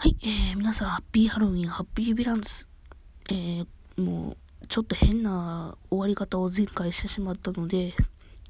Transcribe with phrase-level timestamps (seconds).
[0.00, 2.66] はい、えー、皆さん、ハッピーハロウィン、ハッピーヴィランズ。
[3.28, 3.66] えー、
[3.98, 4.30] も
[4.62, 7.92] う、ちょっと変な終わり方を前回してしまったので、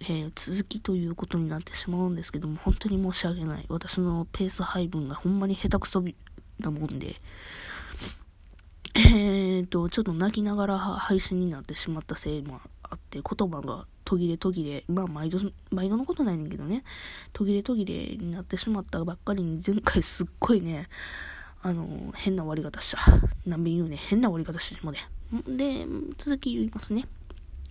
[0.00, 3.66] えー、続きということになってしまうんですけども、本当に申し訳ない。
[3.68, 6.02] 私のペース配分がほんまに下手くそ
[6.58, 7.14] なもんで、
[8.96, 15.38] えーと、ちょっと泣きながら配信になってしまったせいもあって、言葉が途切れ途切れ、まあ毎度、
[15.70, 16.82] 毎度のことないねんけどね、
[17.32, 20.88] 途切れ途切れになってしまったばっかりに前回すっごいね、
[21.62, 22.98] あの、変な終わり方した。
[23.44, 23.96] 何べん言うね。
[23.96, 25.08] 変な終わり方してもね。
[25.46, 25.86] で、
[26.18, 27.06] 続き言いますね。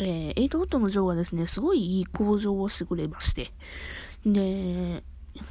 [0.00, 3.52] えー、エイトフットのジョーがですね、すごいいい向上をしてくれまして。
[4.24, 5.02] で、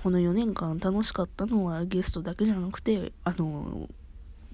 [0.04, 3.90] この4年間楽しかったのはゲストだけじゃなくて、あの、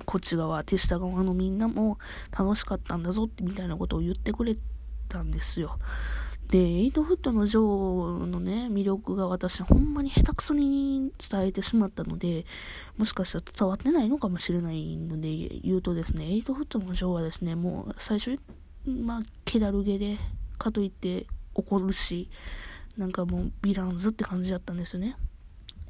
[0.06, 1.98] こっち側、手下側のみんなも
[2.38, 4.56] 楽しかったんだぞってみたいなことを言ってくれ
[5.10, 5.78] たんですよ。
[6.50, 12.46] で、エイトフットのジョーのね、魅力が私ほんまに下手くそに伝えてしまったので、
[12.98, 18.38] もしかしたら伝わってないのかもしれないので言うとですね、エイトフットのジョーはですね、もう最初、
[18.86, 20.18] まあ、気だるげで、
[20.58, 22.30] かといって怒るし、
[22.98, 25.16] なんかもうヴィランズって感じだったんですよね。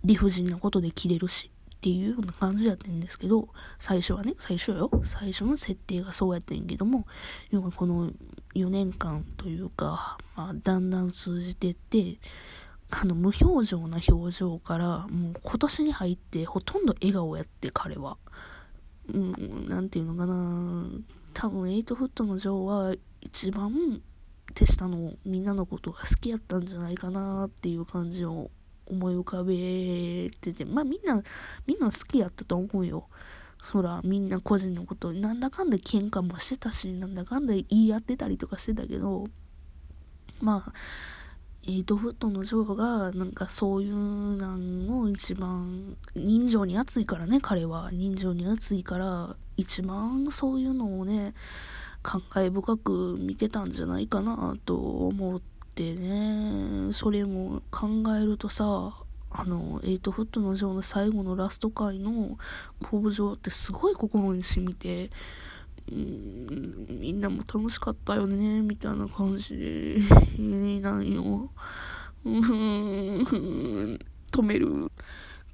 [0.03, 1.51] 理不尽なことで切れるし。
[1.83, 4.89] っていうような感じやってんですけど、最初はね、最初よ。
[5.03, 7.05] 最初の設定がそうやってんけども、
[7.49, 8.09] 要はこの
[8.55, 12.19] 4年間というか、まあ、だんだん通じてって、
[12.89, 18.17] あの、無表情な表情から、もう今年に入ってほとんど笑顔やって、彼は。
[19.13, 20.87] うん、なんていうのかな
[21.33, 22.53] 多分、エイトフットのジョー
[22.91, 24.01] は一番
[24.53, 28.51] 手下のみんなのことが好きやったんじゃないかなっていう感じを
[28.85, 31.21] 思い浮かべてて、まあみんな、
[31.65, 33.07] みんな好きやったと思うよ。
[33.63, 39.27] そら、みんな個人のこと、なんだかんだ喧嘩もしてたし、なんだかんだ言い合ってたりとかしてたけど、
[40.41, 40.73] まあ、
[41.65, 47.89] エイトフットのジョーが、なんかそういうのを一番、人情に熱いからね、彼は。
[47.93, 51.33] 人情に熱いから、一番そういうのをね、
[52.01, 58.93] 感慨深く見てたんじゃないかなと思って、ってね、それも考えるとさ、
[59.31, 62.37] あの、エイトフットのジョーの最後のラスト回の
[62.83, 65.09] 工場ってすごい心に染みて、
[65.91, 69.57] ん、みんなも楽しかったよね、みたいな感じ
[70.37, 71.49] で、なんよ。
[72.23, 73.97] 止
[74.43, 74.91] める。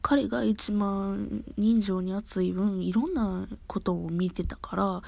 [0.01, 5.01] 彼が一番人情に熱い分、いろんなことを見てたから、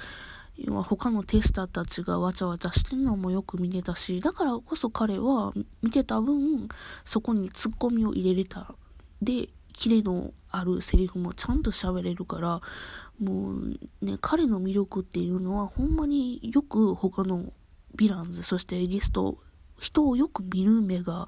[0.57, 6.69] 要は他のテスターたちがわちゃわちゃしてるのもよく見てたし、だからこそ彼は見てた分、
[7.05, 8.75] そこにツッコミを入れれた。
[9.21, 12.61] で、キレのあるセリフもちゃんと喋れるから、
[13.19, 17.53] もうね、彼の魅力っていうのはほんまによく他の
[17.95, 19.37] ヴィランズ、そしてゲスト、
[19.79, 21.27] 人をよく見る目が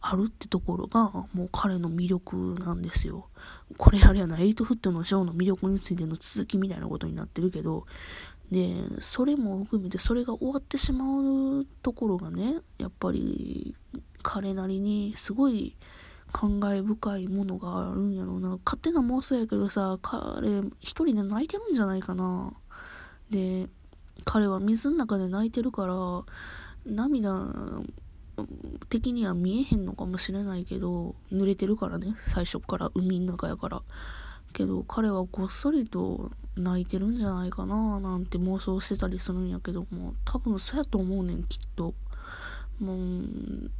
[0.00, 3.28] あるってところが、もう彼の魅力なんですよ。
[3.76, 7.86] これあれやな、エイトフットのジョーの魅力についての続きみたいなことになってるけど、
[8.50, 11.04] で、それも含めてそれが終わってしま
[11.60, 13.74] うところがね、やっぱり
[14.22, 15.76] 彼なりにすごい
[16.32, 18.58] 感慨深いものがあるんやろうな。
[18.64, 22.52] 勝手な妄想やけどさ、彼一人で泣いてるんじゃないかな。
[23.30, 23.68] で、
[24.24, 26.24] 彼は水の中で泣いてるから、
[26.86, 27.46] 涙
[28.88, 33.82] 的には見えへんのかもしれないけど、濡れてるからね、最初から海の中やから。
[34.52, 41.94] けど彼はごっそりと泣いてるんじゃないかななんて妄想してたりするんやけども多分そうやと思うねんきっと。
[42.80, 43.70] もう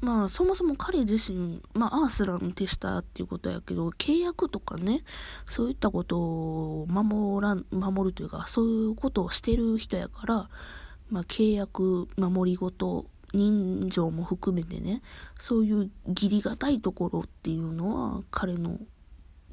[0.00, 5.04] まあそもそも彼自身まあアースラン手下っていうことやけど契約とかね
[5.46, 10.48] そういったことを守らん守るというかそういうことをしてる人やから
[11.08, 15.02] まあ契約守りごと人情も含めてね
[15.38, 18.78] そういう義理がたいところっていうのは彼の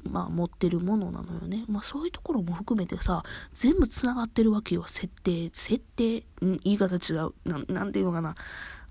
[0.04, 1.64] まあ、持ってるものなのよね。
[1.68, 3.22] まあ、そういうところも含めてさ、
[3.52, 4.84] 全部繋がってるわけよ。
[4.86, 7.32] 設定、設定、うん、言い方違う。
[7.44, 8.34] ななんていうのかな。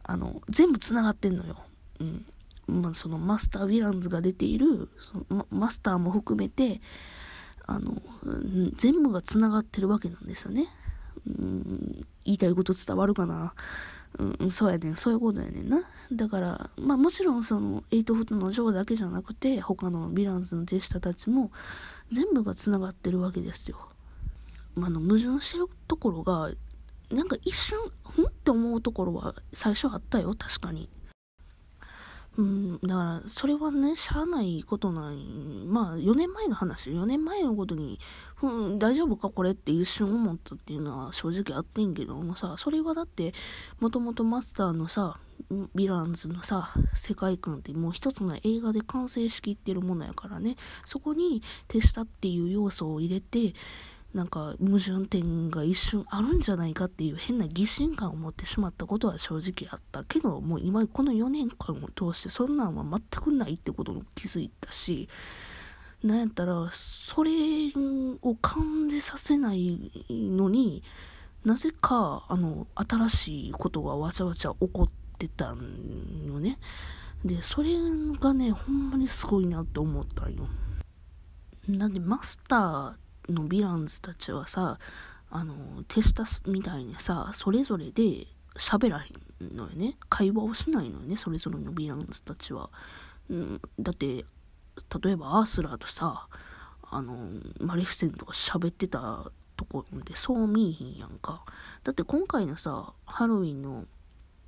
[0.03, 1.57] あの、全部繋がってんのよ。
[1.99, 2.25] うん。
[2.67, 6.81] まあ、そのマスター・ヴィランズが出ている、そのマスターも含めて、
[7.65, 10.67] あの、うん、全部が繋がってるわけなんですよね。
[11.27, 13.53] うん、言いたいこと伝わるかな。
[14.17, 14.95] うん、そうやねん。
[14.95, 15.83] そういうことやねんな。
[16.11, 21.51] だから、まあもちろんその、エイトフットのジョーだけじゃなくて、他のヴィランズの手下たちも、
[22.11, 23.77] 全部が繋がってるわけですよ。
[24.75, 26.51] まあ、あの、矛盾してるところが、
[27.11, 30.89] なんか一瞬、んって思うところは最初あったよ、確かに。
[32.37, 35.17] うん、だから、それはね、しゃあないことない。
[35.65, 37.99] まあ、4年前の話、4年前のことに、
[38.41, 42.15] うん、大丈夫かこれって一瞬思ったっていうのは正直あってんけど。
[42.15, 43.33] もさ、それはだって、
[43.79, 50.55] もともとマスターのさ、ヴィランズのさ、世界観ってもう一つの映画で完成しきってるものやからね、
[50.85, 53.53] そこに手下っていう要素を入れて、
[54.13, 65.07] なんか矛盾点が一瞬あるんじゃないかっていう変な疑心感を持ってしまったことは正直あったけど、もう今この4年間を通してそんなんは全くないってことに気づいたし、
[66.03, 67.31] なんやったら、それ
[68.21, 70.81] を感じさせないのに、
[71.43, 76.57] なぜか、あの、新しいことがわちゃわちゃ起こってたんよね。
[77.25, 77.73] で、それ
[78.17, 80.47] がね、ほんまにすごいなって思ったんよ。
[81.67, 84.79] なんで、マスターのヴィランズたちはさ、
[85.31, 89.97] あの、手下みたいにさ、それぞれで喋らへんのよね。
[90.09, 92.69] 会話をしないのよね、それぞれのヴィランズたちは。
[93.29, 94.25] うん、だって、
[95.03, 96.27] 例えばアースラーとさ、
[96.81, 97.29] あの、
[97.59, 101.45] マレフセントが喋ってたところでそう見えへんやんか。
[101.83, 103.85] だって今回のさ、ハロウィンの、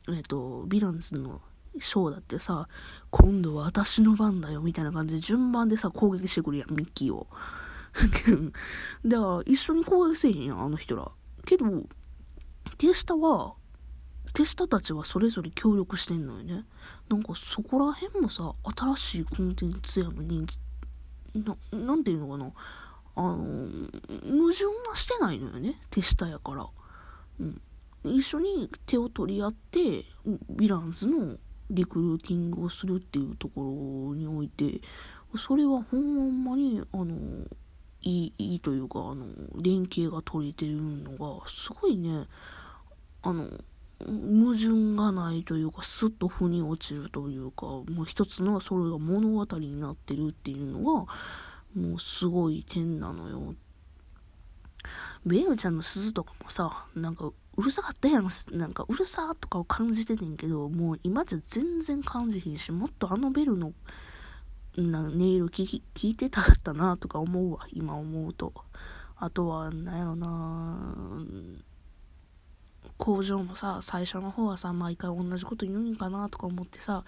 [0.09, 1.41] えっ、と、ヴィランズの
[1.79, 2.67] ショーだってさ、
[3.11, 7.27] 今度は私の番だよみたいな感じで順番でさ、攻撃してくるやん、ミッキーを。
[9.05, 11.11] だから一緒に攻撃せえへんやん、あの人ら。
[11.45, 11.65] けど、
[12.77, 13.55] 手下は、
[14.33, 16.65] 手下たちはそれぞれ協力してんのよね。
[17.09, 18.53] なんかそこら辺もさ、
[18.95, 20.45] 新しいコンテンツやのに、
[21.33, 22.51] な、なんていうのかな。
[23.15, 25.81] あの、矛盾はしてないのよね。
[25.89, 26.67] 手下やから。
[27.39, 27.61] うん。
[28.03, 31.37] 一緒に手を取り合って、ヴィランズの
[31.69, 33.61] リクルーティングをするっていうとこ
[34.09, 34.81] ろにおいて、
[35.37, 37.45] それはほんまに、あの、
[38.01, 39.25] いい、いいというか、あの、
[39.55, 42.27] 連携が取れてるのが、すごいね、
[43.21, 43.49] あの、
[43.99, 51.05] 矛盾がないというか、スッと腑に落ちるというか、もう一つのそれが物語になってるっていうのが、
[51.75, 53.55] もうすごい点なのよ。
[55.25, 58.27] ベルちゃんの鈴とかもさ、なんかうるさかったやん。
[58.51, 63.73] なんかうるさとかを感じててんけど、もう今じゃ全然感じひんし、もっとあのベルの
[64.77, 68.53] な音色聞聞いてたかったなとか思うわ、今思うと。
[69.17, 70.95] あとは、なんやろな
[72.97, 77.03] 工場もさ、最初の方はさ、毎回同じこと言うんかなとか思ってさ、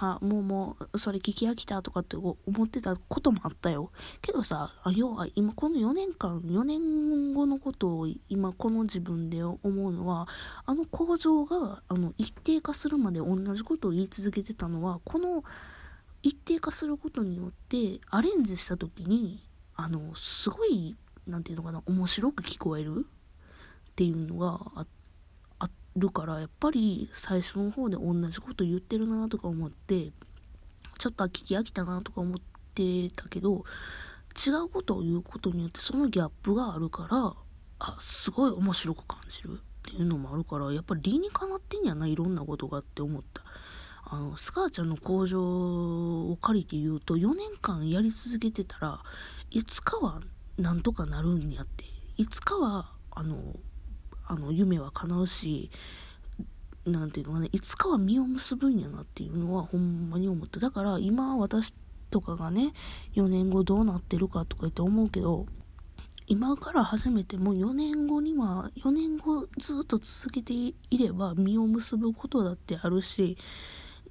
[0.00, 3.90] あ、もうもう、それ聞き飽きたとかって思ってたこともあったよ。
[4.22, 10.28] けどさ、要は今この4年間、4年後のことを今この自分で思うのは、
[10.66, 15.42] あの工場があの一定化するまで同じことを言い続けてたのは、この
[16.22, 23.06] 一定化することによってアレンジした時に、あの、すごい、なんていうのかな、面白く聞こえる
[23.90, 24.86] っていうのがあ、
[25.98, 30.12] るからやっぱり最初の方で同じこと言ってるなとか思って
[30.98, 32.38] ちょっと聞き飽きたなとか思っ
[32.74, 33.64] てたけど
[34.46, 37.34] 違うことを言うことによってそのギャップがあるから
[37.80, 43.42] あすごい面白く感じるっていうのもあるからやっぱり理にかなってんやないろんなことがって思った。
[44.10, 49.00] あのスカーちゃんの工場を借りて言うと4年間やり続けてたら
[49.50, 50.20] いつかは
[50.56, 51.84] なんとかなるんやって。
[52.18, 53.36] いつかはあの
[54.26, 55.70] あの夢は叶うし
[56.84, 61.72] 何ていうのかねいつかは実を結ぶんやなっていうのはほんまに思っただから今私
[62.10, 62.72] とかがね
[63.14, 65.46] 4年後どうなってるかとか言って思うけど
[66.26, 73.38] 今から始めても4年後には4年後ずっと続けていれば実を結ぶことだってあるし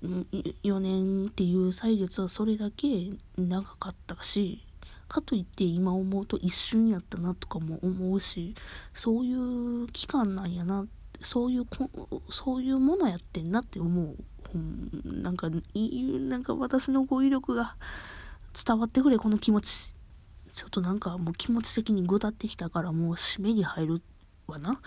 [0.04, 2.88] 4年っていう歳月はそれだけ
[3.38, 4.64] 長かったし
[5.08, 8.56] かといって今思うと一瞬やったなとかも思うし
[8.94, 10.86] そういう期間なんやな
[11.22, 11.66] そういう
[12.30, 14.16] そういうものやってんなって思う、
[14.54, 17.76] うん、なんかなんか私の語彙力が
[18.66, 19.94] 伝わってくれこの気持ち。
[20.54, 24.02] ちょっとなんかもう気持ち的にぐだってきたからもう締めに入る
[24.48, 24.82] わな。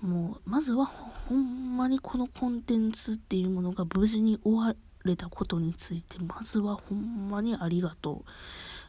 [0.00, 8.30] もうまずはほんまにこのコンテンツっていうものが無事に終われたことについてまずはほんまにありがとう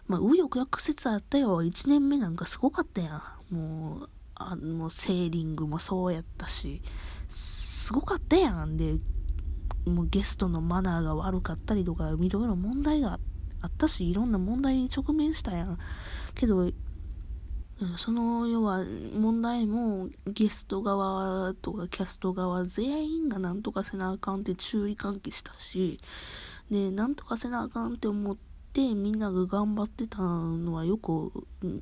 [0.09, 1.61] まあ、右翼役説あったよ。
[1.61, 3.55] 1年目なんかすごかったやん。
[3.55, 6.81] もう、あの、セーリングもそうやったし、
[7.27, 8.75] すごかったやん。
[8.75, 8.97] で、
[9.85, 13.19] もうゲストのマナーが悪かったりとか、いろいろ問題が
[13.61, 15.77] あったし、いろんな問題に直面したやん。
[16.33, 16.71] けど、
[17.97, 18.83] その要は
[19.13, 25.99] 問題もゲスト側とかキャスト側全員がなんとかせなあかんって注意喚起したし、
[26.69, 28.37] で、なんとかせなあかんって思っ
[28.73, 31.31] て、みんなが頑張ってたのはよく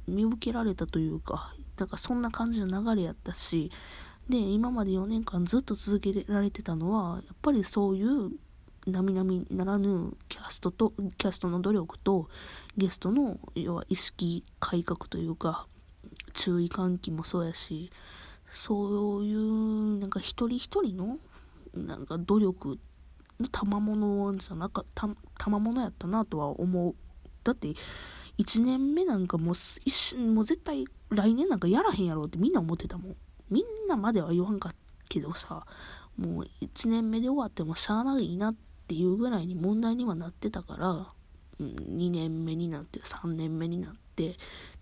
[0.07, 3.71] 見受けられたというか、なんかそんな感じの流れやったし、
[4.29, 8.31] で、今まで4年間ずっと続けられてたのは、やっぱりそういう
[8.85, 12.29] 並々ならぬキャストと、キャストの努力と、
[12.77, 15.67] ゲストの、要は意識改革というか、
[16.37, 17.91] 注意喚起もそうやし、
[18.49, 21.17] そういう、なんか一人一人の
[21.73, 22.79] なんか努力
[23.39, 26.95] の賜物じゃなかった賜物やったなとは思う。
[27.43, 27.69] だって
[28.37, 33.15] 1年目なんかもう一瞬もう絶対来年なんかやらへんやろってみんな思ってたもん。
[33.49, 34.77] みんなまでは言わんかった
[35.09, 35.65] けどさ
[36.17, 38.55] もう1年目で終わってもしゃあないなっ
[38.87, 40.89] ていうぐらいに問題にはなってたから、
[41.59, 44.37] うん、2年目になって3年目になって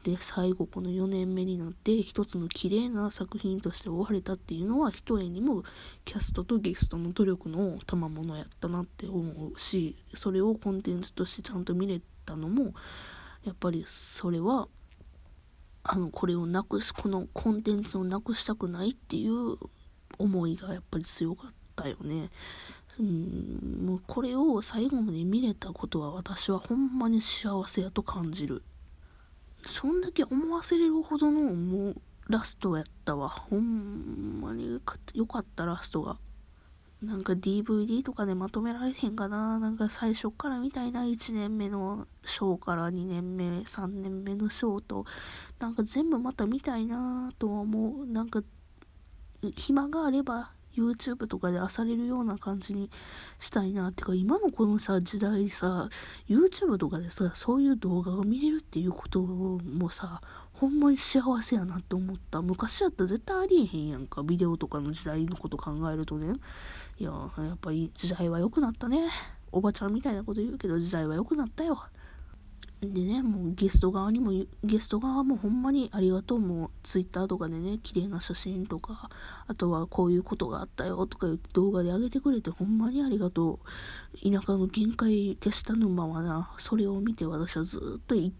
[0.06, 5.64] で最後この4年目になって一つの綺麗な作品として終われたっていうのはひとえにも
[6.06, 12.76] キャストとゲストの努力の賜物やったなって思うしそれをコンテンツとしてちゃんと見れたのも
[13.46, 14.68] やっぱりそれは
[15.82, 19.58] あのこれをなくすこのコンテンツをなくしたくないっていう
[20.20, 22.30] 思いがやっぱり強かったよね。
[23.00, 28.62] うん、もうこれを最後まで見れたことは私はほんまに幸せやと感じる。
[29.66, 31.96] そんだけ思わせれるほどのもう
[32.28, 33.30] ラストやったわ。
[33.30, 34.80] ほんまに
[35.14, 36.18] よかったラストが。
[37.02, 39.60] なんか DVD とかでまとめられへんかな。
[39.60, 41.04] なんか最初からみたいな。
[41.04, 45.06] 1年目のショーから2年目3年目のショーと。
[45.60, 48.08] なんか全部また見たいなとは思う。
[48.08, 48.42] なんか
[49.56, 52.90] 暇があれば YouTube とかで漁れるような感じに
[53.40, 55.90] したいなってか今のこのさ時代さ
[56.30, 60.22] YouTube とかでさそういう動画が見れるっていうこともさ
[60.54, 62.42] ほんまに幸せやなって思った。
[62.42, 66.34] 昔やったら絶対ありえへんやんかビデオとかの時代のこと考えるとね。
[66.98, 69.10] いややっぱり時代は良くなったね。
[69.52, 71.82] おばちゃんみたいなこと言うけど時代は良くなったよ。
[72.94, 74.32] でね、もうゲスト側にも、
[74.64, 76.40] ゲスト側もほんまにありがとう。
[76.40, 79.10] もうツイッターとかでね、綺麗な写真とか、
[79.48, 83.60] あとはこういうことがあったよとか言って動画で上げてくれてほんまにありがと
[84.24, 84.32] う。
[84.32, 88.32] 田舎の限界消した沼はな、それを見て私はずっと生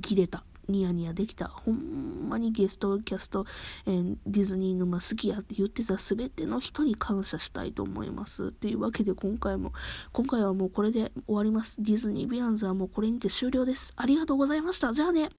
[0.00, 0.44] きれた。
[0.68, 1.48] ニヤニヤできた。
[1.48, 3.46] ほんまにゲスト、キャスト、
[3.86, 8.46] えー、ディズニー沼好きやって言ってた全ての人に感謝したいと思います。
[8.46, 9.72] っていうわけで今回も、
[10.12, 11.82] 今回はもうこれで終わります。
[11.82, 13.92] ディズニーヴィランズはもうこれにて終了です。
[13.96, 14.92] ありがとうございました。
[14.92, 15.30] じゃあね。